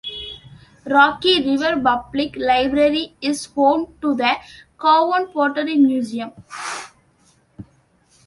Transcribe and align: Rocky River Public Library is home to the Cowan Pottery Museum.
Rocky 0.87 1.43
River 1.47 1.79
Public 1.79 2.35
Library 2.35 3.15
is 3.21 3.45
home 3.45 3.93
to 4.01 4.15
the 4.15 4.35
Cowan 4.81 5.31
Pottery 5.31 5.75
Museum. 5.75 6.31